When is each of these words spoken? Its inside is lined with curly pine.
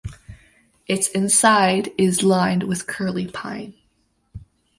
Its 0.87 1.09
inside 1.09 1.91
is 1.95 2.23
lined 2.23 2.63
with 2.63 2.87
curly 2.87 3.27
pine. 3.27 3.75